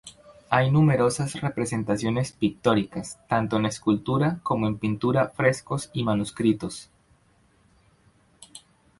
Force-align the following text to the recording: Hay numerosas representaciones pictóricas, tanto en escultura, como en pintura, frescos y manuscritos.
Hay 0.49 0.71
numerosas 0.71 1.39
representaciones 1.41 2.31
pictóricas, 2.31 3.19
tanto 3.27 3.57
en 3.57 3.67
escultura, 3.67 4.39
como 4.41 4.67
en 4.67 4.79
pintura, 4.79 5.27
frescos 5.29 5.91
y 5.93 6.01
manuscritos. 6.03 6.89